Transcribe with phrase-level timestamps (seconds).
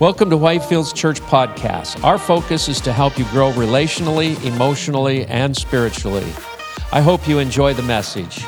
[0.00, 2.02] Welcome to Whitefields Church Podcast.
[2.02, 6.24] Our focus is to help you grow relationally, emotionally, and spiritually.
[6.90, 8.42] I hope you enjoy the message.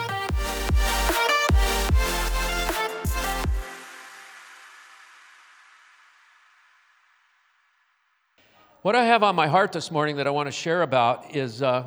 [8.81, 11.61] What I have on my heart this morning that I want to share about is
[11.61, 11.85] uh,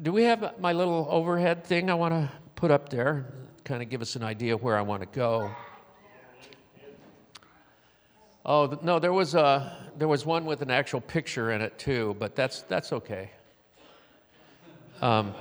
[0.00, 3.26] do we have my little overhead thing I want to put up there?
[3.64, 5.50] Kind of give us an idea where I want to go.
[8.46, 12.14] Oh no, there was a there was one with an actual picture in it too,
[12.18, 13.30] but that's that's okay.
[15.00, 15.34] Um,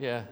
[0.00, 0.22] yeah.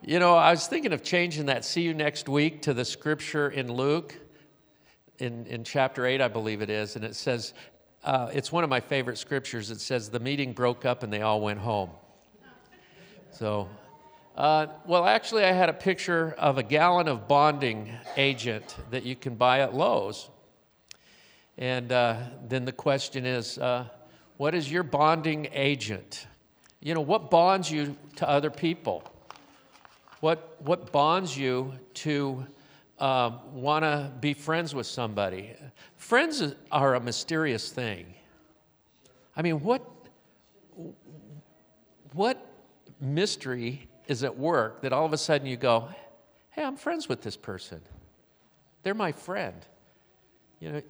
[0.00, 3.50] You know, I was thinking of changing that "See you next week" to the scripture
[3.50, 4.14] in Luke,
[5.18, 7.52] in in chapter eight, I believe it is, and it says,
[8.04, 9.72] uh, it's one of my favorite scriptures.
[9.72, 11.90] It says, "The meeting broke up and they all went home."
[13.32, 13.68] So
[14.38, 19.16] uh, well, actually, I had a picture of a gallon of bonding agent that you
[19.16, 20.30] can buy at Lowe's.
[21.56, 23.86] And uh, then the question is uh,
[24.36, 26.28] what is your bonding agent?
[26.78, 29.02] You know, what bonds you to other people?
[30.20, 32.46] What, what bonds you to
[33.00, 35.52] um, want to be friends with somebody?
[35.96, 38.14] Friends are a mysterious thing.
[39.36, 39.84] I mean, what,
[42.12, 42.46] what
[43.00, 45.88] mystery is at work that all of a sudden you go,
[46.50, 47.80] hey, I'm friends with this person.
[48.82, 49.64] They're my friend.
[50.60, 50.82] You know,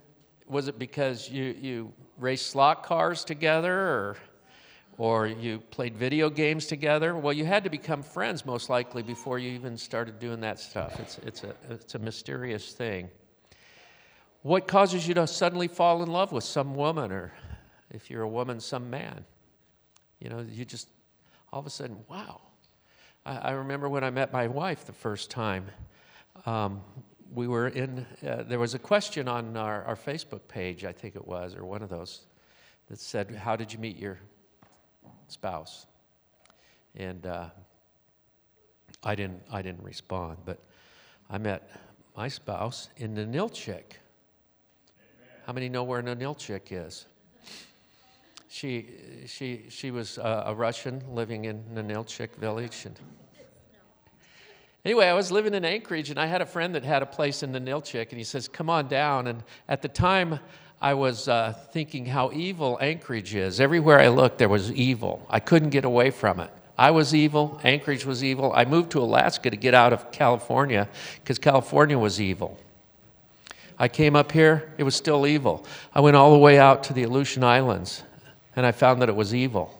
[0.47, 4.17] was it because you, you raced slot cars together or,
[4.97, 7.15] or you played video games together?
[7.15, 10.99] Well, you had to become friends most likely before you even started doing that stuff.
[10.99, 13.09] It's, it's, a, it's a mysterious thing.
[14.41, 17.33] What causes you to suddenly fall in love with some woman, or
[17.91, 19.25] if you're a woman, some man?
[20.19, 20.87] You know, you just
[21.51, 22.39] all of a sudden, wow,
[23.25, 25.67] I, I remember when I met my wife the first time.
[26.45, 26.81] Um,
[27.33, 31.15] we were in, uh, there was a question on our, our Facebook page, I think
[31.15, 32.21] it was, or one of those,
[32.87, 34.19] that said, How did you meet your
[35.27, 35.85] spouse?
[36.95, 37.49] And uh,
[39.03, 40.59] I, didn't, I didn't respond, but
[41.29, 41.69] I met
[42.17, 43.97] my spouse in Ninilchik.
[45.45, 47.05] How many know where Ninilchik is?
[48.59, 48.87] She,
[49.25, 52.85] she, she was a, a Russian living in Ninilchik village.
[52.85, 52.99] And
[54.83, 57.41] anyway, I was living in Anchorage, and I had a friend that had a place
[57.41, 59.27] in Ninilchik, and he says, Come on down.
[59.27, 60.41] And at the time,
[60.81, 63.61] I was uh, thinking how evil Anchorage is.
[63.61, 65.25] Everywhere I looked, there was evil.
[65.29, 66.51] I couldn't get away from it.
[66.77, 68.51] I was evil, Anchorage was evil.
[68.53, 70.89] I moved to Alaska to get out of California
[71.23, 72.59] because California was evil.
[73.77, 75.65] I came up here, it was still evil.
[75.95, 78.03] I went all the way out to the Aleutian Islands
[78.55, 79.79] and I found that it was evil.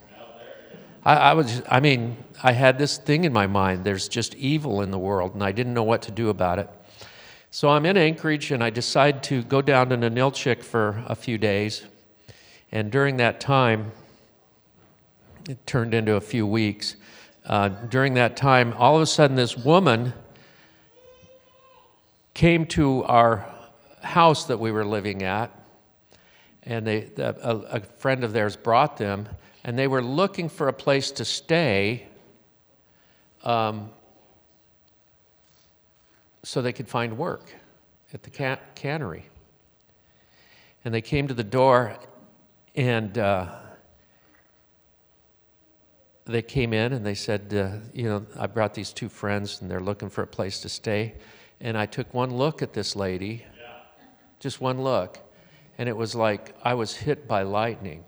[1.04, 4.82] I, I, was, I mean, I had this thing in my mind there's just evil
[4.82, 6.70] in the world, and I didn't know what to do about it.
[7.52, 11.38] So I'm in Anchorage, and I decide to go down to Ninilchik for a few
[11.38, 11.84] days.
[12.72, 13.92] And during that time,
[15.50, 16.96] it turned into a few weeks.
[17.46, 20.14] Uh, during that time, all of a sudden, this woman
[22.36, 23.50] came to our
[24.04, 25.52] house that we were living at
[26.64, 27.32] and they, a,
[27.72, 29.28] a friend of theirs brought them,
[29.64, 32.08] and they were looking for a place to stay
[33.44, 33.90] um,
[36.44, 37.54] so they could find work
[38.14, 39.26] at the can- cannery.
[40.84, 41.98] And they came to the door,
[42.76, 43.56] and uh,
[46.26, 49.70] they came in and they said, uh, You know, I brought these two friends, and
[49.70, 51.16] they're looking for a place to stay.
[51.62, 53.72] And I took one look at this lady, yeah.
[54.40, 55.20] just one look
[55.80, 58.04] and it was like I was hit by lightning.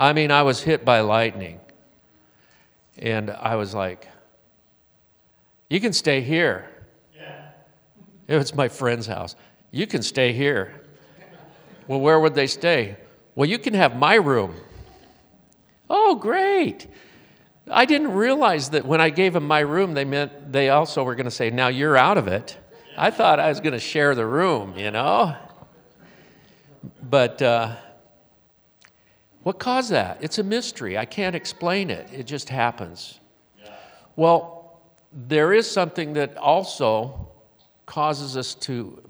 [0.00, 1.60] I mean, I was hit by lightning.
[2.96, 4.08] And I was like,
[5.68, 6.68] You can stay here.
[7.14, 7.50] Yeah.
[8.28, 9.36] It's my friend's house.
[9.70, 10.72] You can stay here.
[11.86, 12.96] Well, where would they stay?
[13.34, 14.54] Well, you can have my room.
[15.90, 16.86] Oh, great.
[17.70, 21.14] I didn't realize that when I gave them my room, they meant they also were
[21.14, 22.56] going to say, Now you're out of it.
[22.96, 25.36] I thought I was going to share the room, you know?
[27.02, 27.76] But uh,
[29.42, 30.18] what caused that?
[30.20, 30.98] It's a mystery.
[30.98, 33.20] I can't explain it, it just happens.
[33.62, 33.70] Yeah.
[34.16, 34.80] Well,
[35.12, 37.28] there is something that also
[37.86, 39.02] causes us to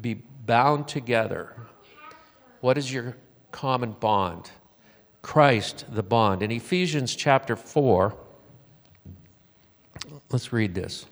[0.00, 0.14] be
[0.46, 1.56] bound together.
[2.60, 3.16] What is your
[3.50, 4.50] common bond?
[5.20, 6.42] Christ, the bond.
[6.42, 8.16] In Ephesians chapter 4,
[10.30, 11.06] let's read this.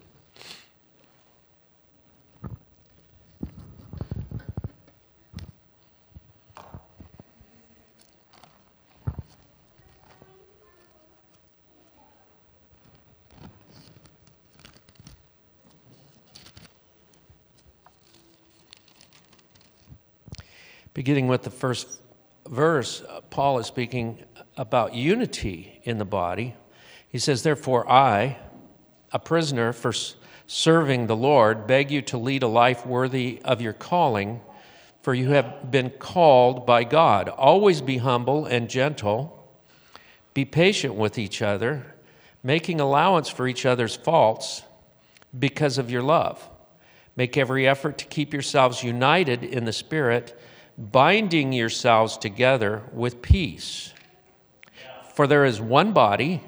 [21.00, 21.98] Beginning with the first
[22.46, 24.22] verse, uh, Paul is speaking
[24.58, 26.54] about unity in the body.
[27.08, 28.36] He says, Therefore, I,
[29.10, 29.94] a prisoner for
[30.46, 34.42] serving the Lord, beg you to lead a life worthy of your calling,
[35.00, 37.30] for you have been called by God.
[37.30, 39.50] Always be humble and gentle,
[40.34, 41.94] be patient with each other,
[42.42, 44.64] making allowance for each other's faults
[45.38, 46.46] because of your love.
[47.16, 50.38] Make every effort to keep yourselves united in the Spirit,
[50.80, 53.92] binding yourselves together with peace.
[55.14, 56.42] For there is one body,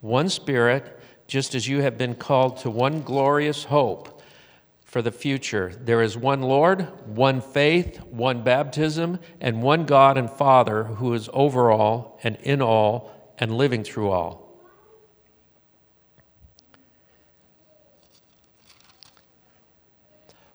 [0.00, 4.22] one Spirit, just as you have been called to one glorious hope
[4.84, 5.72] for the future.
[5.78, 11.28] There is one Lord, one faith, one baptism, and one God and Father who is
[11.34, 14.40] over all and in all and living through all.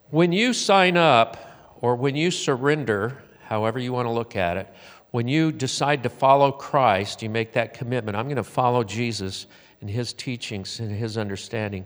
[0.10, 1.49] When you sign up
[1.82, 4.68] or when you surrender, however you want to look at it,
[5.12, 9.48] when you decide to follow Christ, you make that commitment I'm going to follow Jesus
[9.82, 11.86] and his teachings and his understanding.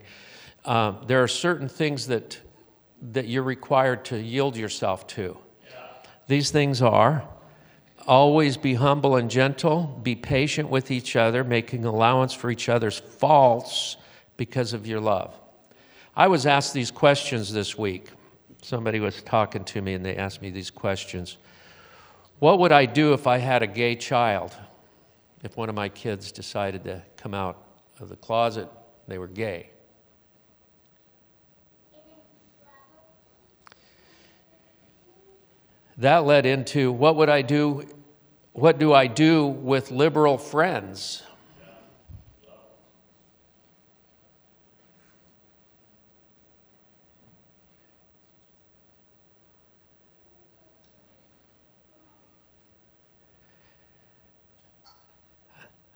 [0.66, 2.40] Um, there are certain things that,
[3.14, 5.38] that you're required to yield yourself to.
[5.70, 5.76] Yeah.
[6.28, 7.28] These things are
[8.08, 13.00] always be humble and gentle, be patient with each other, making allowance for each other's
[13.00, 13.98] faults
[14.36, 15.34] because of your love.
[16.16, 18.10] I was asked these questions this week.
[18.64, 21.38] Somebody was talking to me and they asked me these questions.
[22.40, 24.56] What would I do if I had a gay child?
[25.44, 27.62] If one of my kids decided to come out
[28.00, 28.70] of the closet,
[29.06, 29.70] they were gay.
[35.98, 37.86] That led into what would I do?
[38.54, 41.22] What do I do with liberal friends?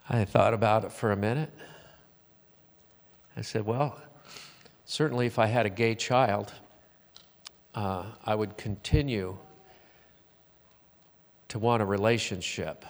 [0.10, 1.52] I thought about it for a minute.
[3.36, 4.00] I said, well,
[4.86, 6.54] certainly if I had a gay child,
[7.76, 9.38] uh, I would continue
[11.50, 12.86] to want a relationship,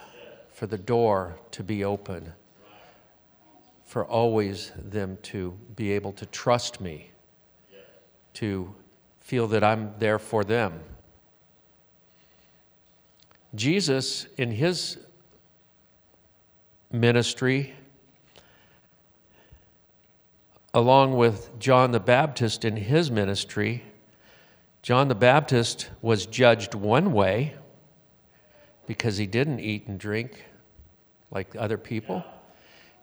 [0.51, 2.33] for the door to be open,
[3.85, 7.11] for always them to be able to trust me,
[8.33, 8.73] to
[9.19, 10.79] feel that I'm there for them.
[13.53, 14.97] Jesus, in his
[16.91, 17.73] ministry,
[20.73, 23.83] along with John the Baptist in his ministry,
[24.81, 27.55] John the Baptist was judged one way
[28.85, 30.45] because he didn't eat and drink
[31.29, 32.23] like other people.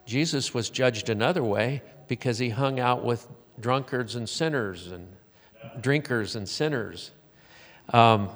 [0.07, 3.29] Jesus was judged another way because he hung out with
[3.61, 5.07] drunkards and sinners and
[5.81, 7.11] drinkers and sinners.
[7.93, 8.31] Um,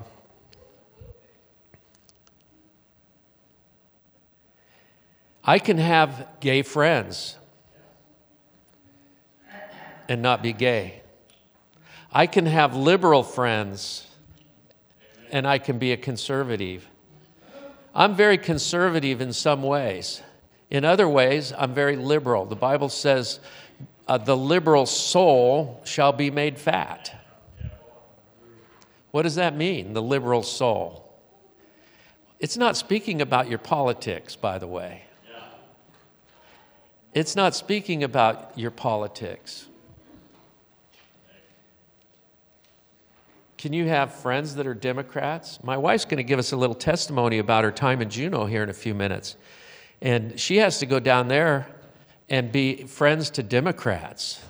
[5.48, 7.34] I can have gay friends
[10.06, 11.00] and not be gay.
[12.12, 14.06] I can have liberal friends
[15.32, 16.86] and I can be a conservative.
[17.94, 20.20] I'm very conservative in some ways.
[20.68, 22.44] In other ways, I'm very liberal.
[22.44, 23.40] The Bible says,
[24.06, 27.24] uh, the liberal soul shall be made fat.
[29.12, 31.10] What does that mean, the liberal soul?
[32.38, 35.04] It's not speaking about your politics, by the way.
[37.14, 39.66] It's not speaking about your politics.
[43.56, 45.58] Can you have friends that are Democrats?
[45.64, 48.62] My wife's going to give us a little testimony about her time in Juneau here
[48.62, 49.36] in a few minutes.
[50.00, 51.66] And she has to go down there
[52.28, 54.40] and be friends to Democrats.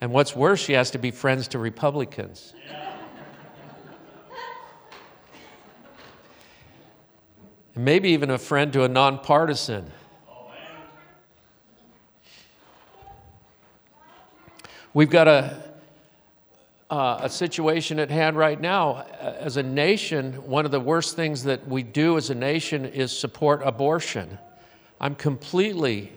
[0.00, 2.52] And what's worse, she has to be friends to Republicans.
[7.74, 9.90] and maybe even a friend to a nonpartisan.
[14.96, 15.62] We've got a,
[16.88, 19.04] uh, a situation at hand right now.
[19.20, 23.12] As a nation, one of the worst things that we do as a nation is
[23.12, 24.38] support abortion.
[24.98, 26.14] I'm completely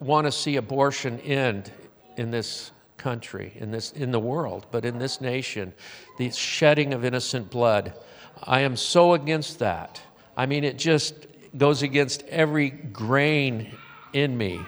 [0.00, 1.70] want to see abortion end
[2.16, 5.72] in this country, in, this, in the world, but in this nation,
[6.18, 7.94] the shedding of innocent blood.
[8.42, 10.02] I am so against that.
[10.36, 11.14] I mean, it just
[11.56, 13.76] goes against every grain
[14.12, 14.58] in me.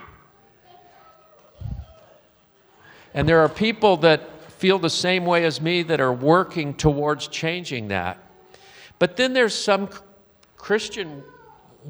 [3.15, 7.29] And there are people that feel the same way as me that are working towards
[7.29, 8.19] changing that.
[8.99, 9.89] But then there's some
[10.57, 11.23] Christian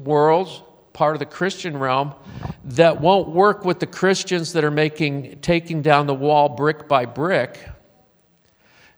[0.03, 0.61] worlds,
[0.93, 2.13] part of the Christian realm,
[2.63, 7.05] that won't work with the Christians that are making taking down the wall brick by
[7.05, 7.59] brick.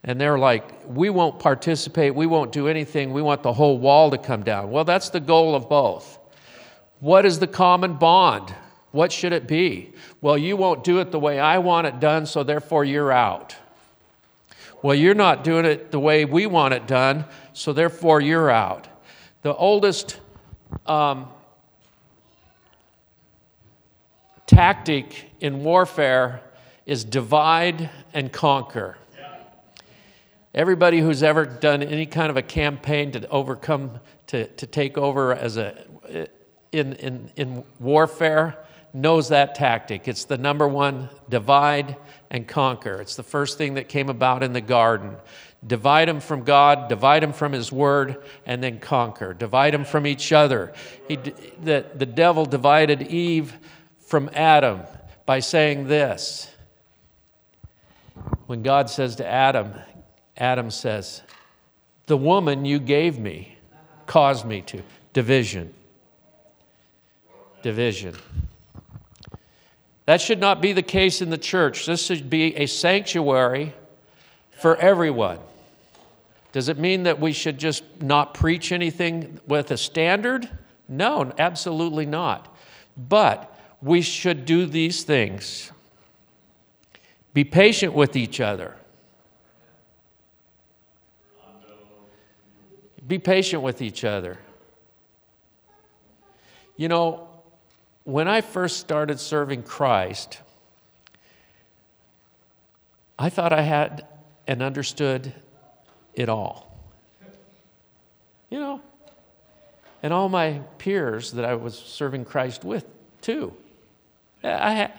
[0.03, 4.11] And they're like, we won't participate, we won't do anything, we want the whole wall
[4.11, 4.69] to come down.
[4.69, 6.19] Well, that's the goal of both.
[6.99, 8.53] What is the common bond?
[8.93, 9.91] What should it be?
[10.21, 13.55] Well, you won't do it the way I want it done, so therefore you're out.
[14.83, 18.87] Well, you're not doing it the way we want it done, so therefore you're out.
[19.41, 20.19] The oldest
[20.85, 21.27] um,
[24.45, 26.41] tactic in warfare
[26.85, 28.99] is divide and conquer.
[30.53, 35.33] Everybody who's ever done any kind of a campaign to overcome, to, to take over
[35.33, 35.83] as a,
[36.71, 38.59] in, in, in warfare
[38.93, 40.07] knows that tactic.
[40.07, 41.97] It's the number one divide
[42.29, 43.01] and conquer.
[43.01, 45.15] It's the first thing that came about in the garden.
[45.65, 49.33] Divide them from God, divide them from His Word, and then conquer.
[49.33, 50.73] Divide them from each other.
[51.07, 53.57] He, the, the devil divided Eve
[53.99, 54.81] from Adam
[55.25, 56.49] by saying this.
[58.47, 59.73] When God says to Adam,
[60.37, 61.21] Adam says,
[62.07, 63.57] The woman you gave me
[64.05, 64.81] caused me to.
[65.13, 65.73] Division.
[67.61, 68.15] Division.
[70.05, 71.85] That should not be the case in the church.
[71.85, 73.73] This should be a sanctuary
[74.59, 75.39] for everyone.
[76.51, 80.49] Does it mean that we should just not preach anything with a standard?
[80.87, 82.55] No, absolutely not.
[82.97, 85.71] But we should do these things
[87.33, 88.75] be patient with each other.
[93.07, 94.37] Be patient with each other.
[96.77, 97.27] You know,
[98.03, 100.39] when I first started serving Christ,
[103.17, 104.05] I thought I had
[104.47, 105.33] and understood
[106.13, 106.69] it all.
[108.49, 108.81] You know,
[110.03, 112.85] and all my peers that I was serving Christ with,
[113.21, 113.53] too.
[114.43, 114.93] I had,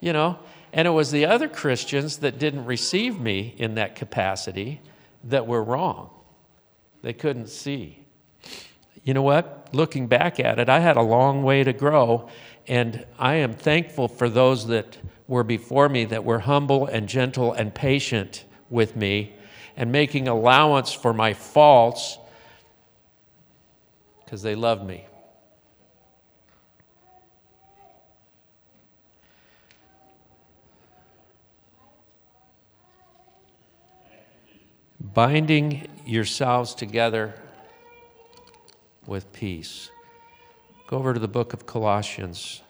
[0.00, 0.38] you know,
[0.72, 4.80] and it was the other Christians that didn't receive me in that capacity
[5.24, 6.10] that were wrong.
[7.02, 7.98] They couldn't see.
[9.02, 9.65] You know what?
[9.76, 12.30] Looking back at it, I had a long way to grow,
[12.66, 14.96] and I am thankful for those that
[15.28, 19.34] were before me that were humble and gentle and patient with me
[19.76, 22.16] and making allowance for my faults
[24.24, 25.04] because they loved me.
[34.98, 37.34] Binding yourselves together
[39.06, 39.90] with peace.
[40.86, 42.62] Go over to the book of Colossians.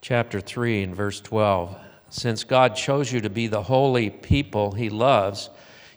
[0.00, 1.76] Chapter 3 and verse 12.
[2.10, 5.48] Since God chose you to be the holy people he loves,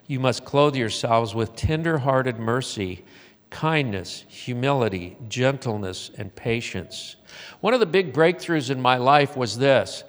[0.06, 3.04] you must clothe yourselves with tender hearted mercy,
[3.50, 7.16] kindness, humility, gentleness, and patience.
[7.60, 10.04] One of the big breakthroughs in my life was this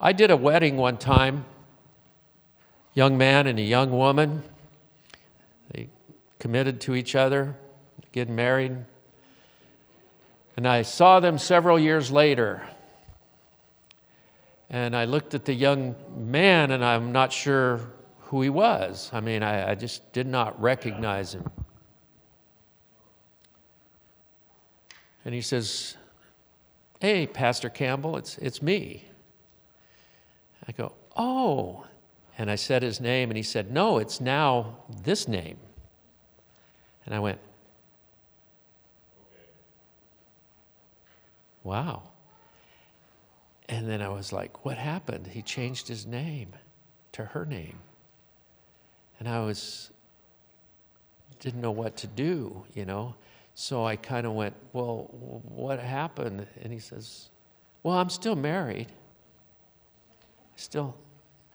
[0.00, 1.44] I did a wedding one time,
[2.94, 4.42] young man and a young woman.
[5.72, 5.88] They
[6.38, 7.56] committed to each other,
[8.12, 8.76] getting married.
[10.56, 12.62] And I saw them several years later.
[14.70, 17.80] And I looked at the young man, and I'm not sure
[18.34, 19.10] who he was.
[19.12, 21.48] I mean, I, I just did not recognize him.
[25.24, 25.96] And he says,
[26.98, 29.04] Hey, Pastor Campbell, it's, it's me.
[30.66, 31.86] I go, Oh.
[32.36, 35.58] And I said his name, and he said, No, it's now this name.
[37.06, 37.38] And I went,
[41.62, 42.02] Wow.
[43.68, 45.28] And then I was like, What happened?
[45.28, 46.54] He changed his name
[47.12, 47.78] to her name.
[49.18, 49.90] And I was,
[51.40, 53.14] didn't know what to do, you know.
[53.54, 56.46] So I kind of went, Well, what happened?
[56.62, 57.28] And he says,
[57.82, 58.88] Well, I'm still married.
[60.56, 60.96] Still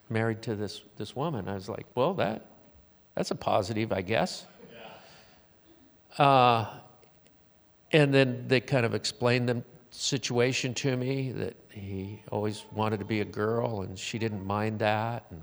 [0.09, 1.47] married to this, this woman.
[1.47, 2.45] I was like, Well, that,
[3.15, 4.45] that's a positive, I guess.
[6.17, 6.25] Yeah.
[6.25, 6.67] Uh,
[7.91, 13.05] and then they kind of explained the situation to me that he always wanted to
[13.05, 15.25] be a girl and she didn't mind that.
[15.31, 15.41] And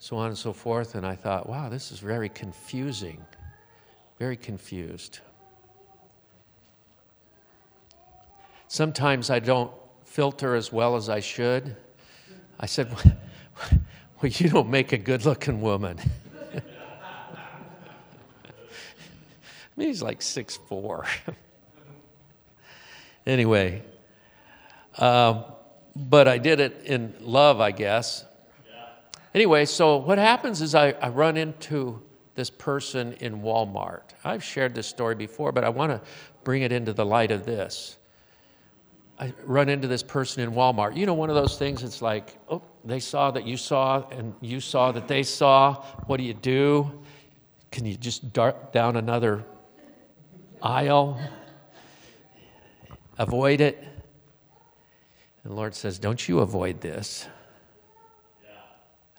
[0.00, 0.96] so on and so forth.
[0.96, 3.24] And I thought, wow, this is very confusing,
[4.18, 5.20] very confused.
[8.66, 9.70] Sometimes I don't
[10.04, 11.76] filter as well as I should.
[12.58, 12.90] I said,
[14.22, 15.98] well, you don't make a good looking woman.
[16.54, 16.60] I
[19.76, 21.04] mean, he's like six four.
[23.26, 23.82] anyway,
[24.96, 25.44] um,
[25.94, 28.24] but I did it in love, I guess.
[29.34, 32.02] Anyway, so what happens is I, I run into
[32.34, 34.02] this person in Walmart.
[34.24, 36.00] I've shared this story before, but I want to
[36.42, 37.98] bring it into the light of this.
[39.18, 40.96] I run into this person in Walmart.
[40.96, 44.34] You know, one of those things, it's like, oh, they saw that you saw, and
[44.40, 45.74] you saw that they saw.
[46.06, 46.90] What do you do?
[47.70, 49.44] Can you just dart down another
[50.62, 51.20] aisle?
[53.18, 53.78] Avoid it?
[55.44, 57.26] And the Lord says, Don't you avoid this.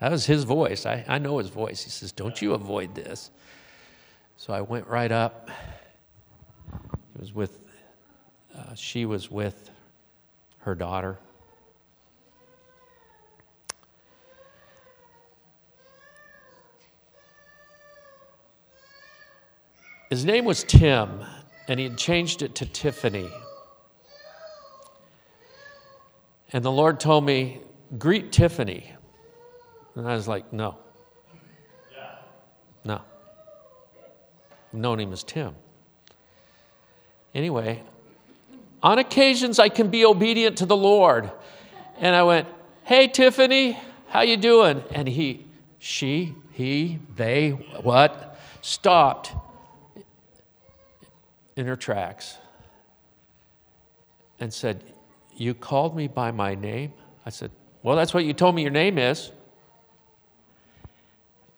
[0.02, 0.84] That was his voice.
[0.84, 1.84] I, I know his voice.
[1.84, 3.30] He says, Don't you avoid this.
[4.36, 5.48] So I went right up.
[6.68, 7.60] He was with,
[8.52, 9.70] uh, she was with
[10.58, 11.20] her daughter.
[20.10, 21.24] His name was Tim,
[21.68, 23.30] and he had changed it to Tiffany.
[26.52, 27.60] And the Lord told me,
[27.98, 28.94] Greet Tiffany.
[29.94, 30.76] And I was like, no.
[32.84, 33.00] No.
[34.72, 35.54] I've known him as Tim.
[37.34, 37.82] Anyway,
[38.82, 41.30] on occasions I can be obedient to the Lord.
[41.98, 42.48] And I went,
[42.84, 44.82] hey, Tiffany, how you doing?
[44.90, 45.46] And he,
[45.78, 48.38] she, he, they, what?
[48.60, 49.32] Stopped
[51.56, 52.38] in her tracks
[54.38, 54.84] and said,
[55.34, 56.92] You called me by my name?
[57.26, 57.50] I said,
[57.82, 59.32] Well, that's what you told me your name is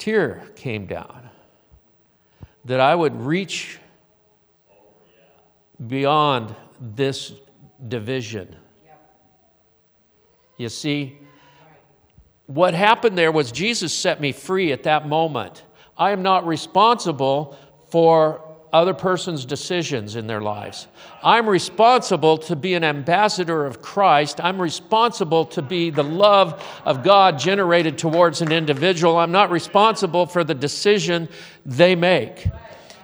[0.05, 1.31] tear came down,
[2.67, 3.79] that I would reach
[5.87, 7.33] beyond this
[7.89, 8.55] division.
[10.59, 11.19] You see,
[12.47, 15.63] what happened there was Jesus set me free at that moment.
[15.97, 17.57] I am not responsible
[17.89, 18.43] for
[18.75, 20.89] other person's decisions in their lives.
[21.23, 24.41] I'm responsible to be an ambassador of Christ.
[24.43, 29.17] I'm responsible to be the love of God generated towards an individual.
[29.17, 31.29] I'm not responsible for the decision
[31.65, 32.49] they make.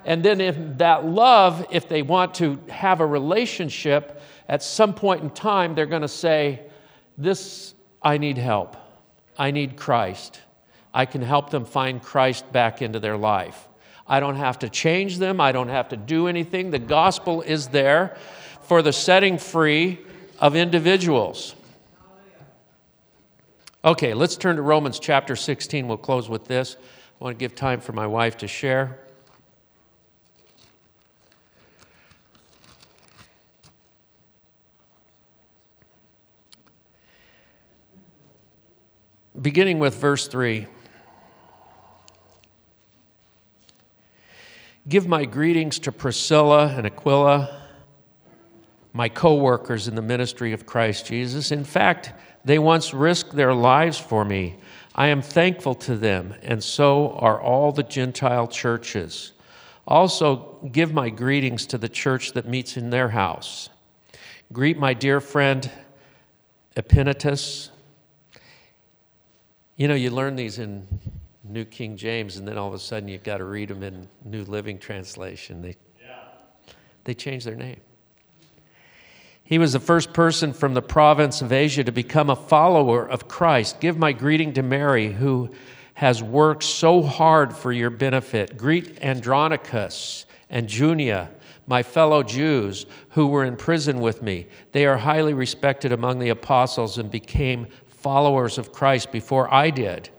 [0.05, 5.23] And then, if that love, if they want to have a relationship, at some point
[5.23, 6.63] in time, they're going to say,
[7.17, 8.77] This, I need help.
[9.39, 10.41] I need Christ.
[10.93, 13.69] I can help them find Christ back into their life.
[14.11, 15.41] I don't have to change them.
[15.41, 16.73] I don't have to do anything.
[16.73, 18.17] The gospel is there
[18.63, 20.01] for the setting free
[20.41, 21.55] of individuals.
[23.85, 25.87] Okay, let's turn to Romans chapter 16.
[25.87, 26.77] We'll close with this.
[27.21, 28.99] I want to give time for my wife to share.
[39.41, 40.67] Beginning with verse 3.
[44.91, 47.61] Give my greetings to Priscilla and Aquila,
[48.93, 51.53] my co workers in the ministry of Christ Jesus.
[51.53, 52.13] In fact,
[52.45, 54.57] they once risked their lives for me.
[54.97, 59.31] I am thankful to them, and so are all the Gentile churches.
[59.87, 63.69] Also, give my greetings to the church that meets in their house.
[64.53, 65.71] Greet my dear friend
[66.75, 67.71] Epaenetus.
[69.77, 70.89] You know, you learn these in
[71.53, 74.09] New King James, and then all of a sudden you've got to read them in
[74.25, 75.63] New Living Translation.
[75.63, 76.19] They, yeah.
[77.05, 77.81] they changed their name.
[79.43, 83.27] He was the first person from the province of Asia to become a follower of
[83.27, 83.81] Christ.
[83.81, 85.51] Give my greeting to Mary, who
[85.95, 88.57] has worked so hard for your benefit.
[88.57, 91.31] Greet Andronicus and Junia,
[91.67, 94.47] my fellow Jews who were in prison with me.
[94.71, 100.11] They are highly respected among the apostles and became followers of Christ before I did.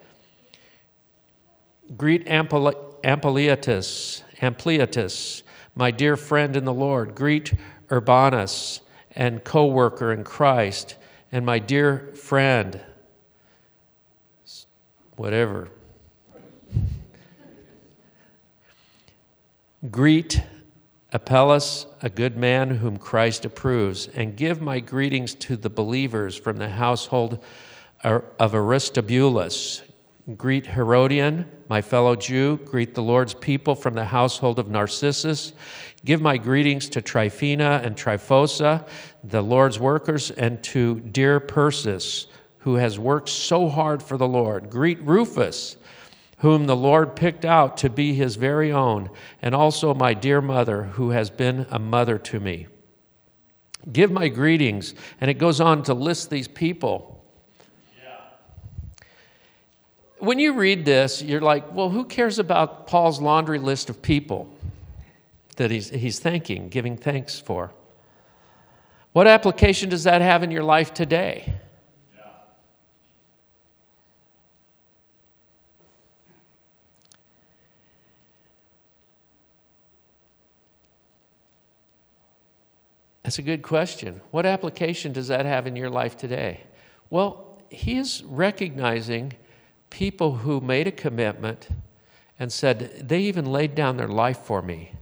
[1.97, 5.43] Greet Ampliatus, Ampliatus,
[5.75, 7.15] my dear friend in the Lord.
[7.15, 7.53] Greet
[7.91, 8.81] Urbanus
[9.13, 10.95] and co worker in Christ,
[11.31, 12.79] and my dear friend,
[15.17, 15.69] whatever.
[19.89, 20.43] Greet
[21.11, 26.57] Apelles, a good man whom Christ approves, and give my greetings to the believers from
[26.57, 27.43] the household
[28.03, 29.81] of Aristobulus.
[30.37, 32.57] Greet Herodion, my fellow Jew.
[32.65, 35.53] Greet the Lord's people from the household of Narcissus.
[36.05, 38.87] Give my greetings to Tryphena and Tryphosa,
[39.23, 42.27] the Lord's workers, and to dear Persis,
[42.59, 44.69] who has worked so hard for the Lord.
[44.69, 45.77] Greet Rufus,
[46.37, 49.09] whom the Lord picked out to be his very own,
[49.41, 52.67] and also my dear mother, who has been a mother to me.
[53.91, 54.93] Give my greetings.
[55.19, 57.20] And it goes on to list these people
[60.21, 64.47] when you read this, you're like, well, who cares about Paul's laundry list of people
[65.55, 67.71] that he's, he's thanking, giving thanks for?
[69.13, 71.55] What application does that have in your life today?
[83.23, 84.21] That's a good question.
[84.31, 86.61] What application does that have in your life today?
[87.09, 89.33] Well, he is recognizing
[89.91, 91.67] people who made a commitment
[92.39, 94.93] and said, they even laid down their life for me.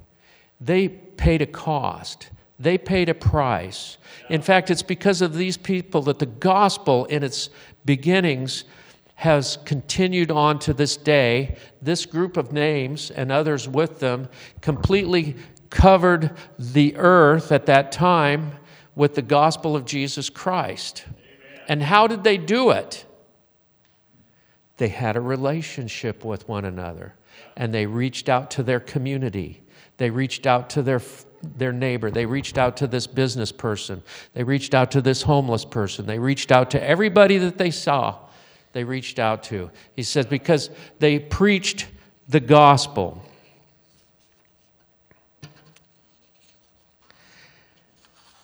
[0.59, 2.29] They paid a cost.
[2.59, 3.97] They paid a price.
[4.29, 7.49] In fact, it's because of these people that the gospel, in its
[7.85, 8.65] beginnings,
[9.15, 11.55] has continued on to this day.
[11.81, 14.27] This group of names and others with them
[14.59, 15.37] completely
[15.69, 18.51] covered the earth at that time
[18.95, 21.05] with the gospel of Jesus Christ.
[21.07, 21.65] Amen.
[21.69, 23.05] And how did they do it?
[24.79, 27.13] They had a relationship with one another
[27.57, 29.61] and they reached out to their community.
[29.97, 31.01] They reached out to their
[31.41, 32.09] their neighbor.
[32.11, 34.03] They reached out to this business person.
[34.33, 36.05] They reached out to this homeless person.
[36.05, 38.17] They reached out to everybody that they saw.
[38.71, 39.69] They reached out to.
[39.95, 41.87] He says, because they preached
[42.27, 43.21] the gospel.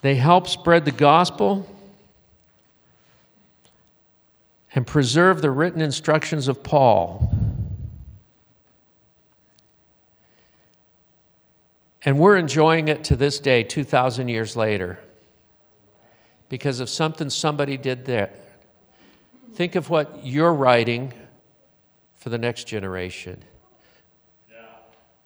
[0.01, 1.67] They helped spread the gospel
[4.75, 7.33] and preserve the written instructions of Paul.
[12.03, 14.99] And we're enjoying it to this day, 2,000 years later,
[16.49, 18.31] because of something somebody did there.
[19.53, 21.13] Think of what you're writing
[22.17, 23.41] for the next generation.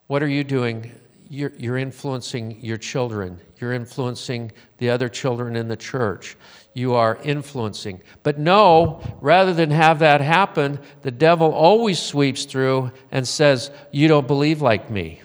[0.08, 0.92] What are you doing
[1.30, 3.40] you're, you're influencing your children.
[3.60, 6.36] You're influencing the other children in the church.
[6.74, 8.02] You are influencing.
[8.24, 14.08] But no, rather than have that happen, the devil always sweeps through and says, You
[14.08, 15.22] don't believe like me.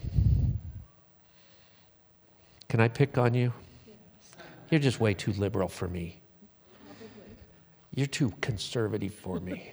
[2.68, 3.52] Can I pick on you?
[4.70, 6.18] You're just way too liberal for me.
[7.94, 9.72] You're too conservative for me.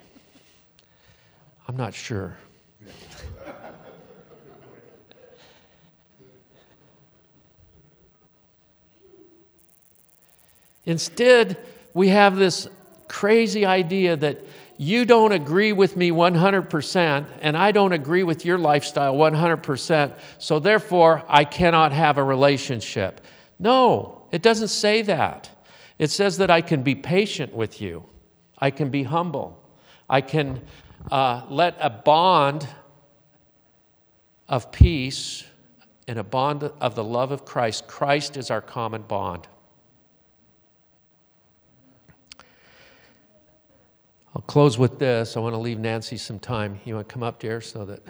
[1.67, 2.37] I'm not sure.
[10.85, 11.57] Instead,
[11.93, 12.67] we have this
[13.07, 14.43] crazy idea that
[14.77, 20.57] you don't agree with me 100%, and I don't agree with your lifestyle 100%, so
[20.57, 23.21] therefore I cannot have a relationship.
[23.59, 25.51] No, it doesn't say that.
[25.99, 28.05] It says that I can be patient with you,
[28.57, 29.63] I can be humble,
[30.09, 30.61] I can
[31.11, 32.67] uh, let a bond
[34.49, 35.43] of peace
[36.07, 37.87] and a bond of the love of Christ.
[37.87, 39.47] Christ is our common bond.
[44.33, 45.35] I'll close with this.
[45.35, 46.79] I want to leave Nancy some time.
[46.85, 48.01] You want to come up, dear, so that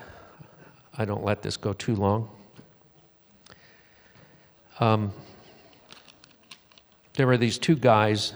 [0.95, 2.29] I don't let this go too long.
[4.79, 5.13] Um,
[7.13, 8.33] there were these two guys.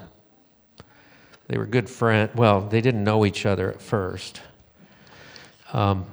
[1.47, 2.31] They were good friends.
[2.35, 4.41] Well, they didn't know each other at first.
[5.71, 6.07] Um,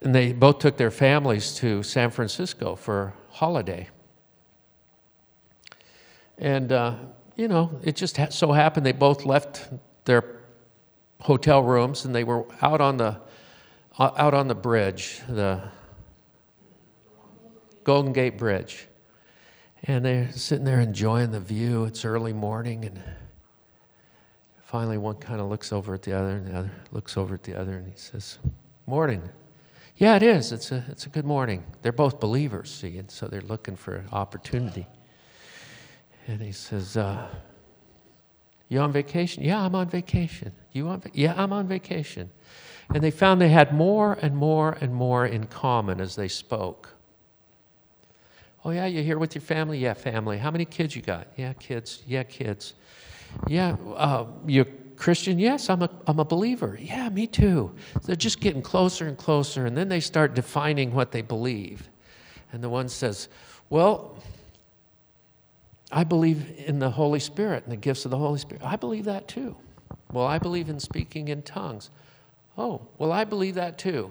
[0.00, 3.88] and they both took their families to San Francisco for holiday.
[6.38, 6.94] And, uh,
[7.34, 9.68] you know, it just so happened they both left
[10.04, 10.35] their
[11.20, 13.20] hotel rooms, and they were out on the
[13.98, 15.62] uh, out on the bridge, the
[17.84, 18.86] Golden Gate Bridge,
[19.84, 21.84] and they're sitting there enjoying the view.
[21.84, 23.02] It's early morning, and
[24.64, 27.42] finally, one kind of looks over at the other, and the other looks over at
[27.42, 28.38] the other, and he says,
[28.86, 29.22] "Morning."
[29.98, 30.52] Yeah, it is.
[30.52, 31.64] It's a it's a good morning.
[31.80, 34.86] They're both believers, see, and so they're looking for opportunity.
[36.26, 36.96] And he says.
[36.96, 37.28] Uh,
[38.68, 39.42] you on vacation?
[39.42, 40.52] Yeah, I'm on vacation.
[40.72, 41.00] You on?
[41.00, 42.30] Va- yeah, I'm on vacation.
[42.92, 46.90] And they found they had more and more and more in common as they spoke.
[48.64, 49.78] Oh yeah, you're here with your family?
[49.78, 50.38] Yeah, family.
[50.38, 51.28] How many kids you got?
[51.36, 52.02] Yeah, kids.
[52.06, 52.74] Yeah, kids.
[53.46, 55.38] Yeah, uh, you're Christian?
[55.38, 56.78] Yes, I'm a, I'm a believer.
[56.80, 57.74] Yeah, me too.
[58.04, 61.88] They're just getting closer and closer, and then they start defining what they believe.
[62.52, 63.28] And the one says,
[63.70, 64.16] Well,
[65.90, 68.62] I believe in the Holy Spirit and the gifts of the Holy Spirit.
[68.64, 69.56] I believe that too.
[70.12, 71.90] Well, I believe in speaking in tongues.
[72.58, 74.10] Oh, well, I believe that too.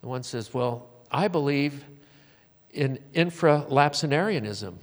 [0.00, 1.84] The one says, Well, I believe
[2.72, 4.74] in infralapsarianism.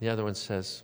[0.00, 0.82] The other one says,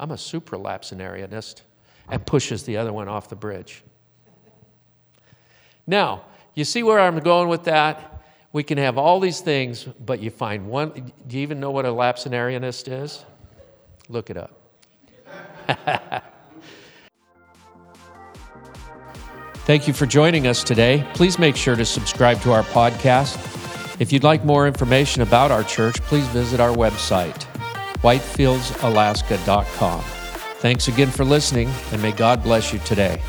[0.00, 1.62] I'm a supralapsarianist,
[2.08, 3.84] and pushes the other one off the bridge.
[5.86, 6.24] Now,
[6.54, 8.13] you see where I'm going with that?
[8.54, 11.12] We can have all these things, but you find one.
[11.26, 13.24] Do you even know what a lapsarianist is?
[14.08, 14.60] Look it up.
[19.66, 21.04] Thank you for joining us today.
[21.14, 23.36] Please make sure to subscribe to our podcast.
[24.00, 27.44] If you'd like more information about our church, please visit our website,
[28.02, 30.00] whitefieldsalaska.com.
[30.58, 33.20] Thanks again for listening, and may God bless you today.